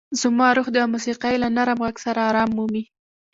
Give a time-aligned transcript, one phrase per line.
[0.21, 2.83] زما روح د موسیقۍ له نرم غږ سره ارام مومي.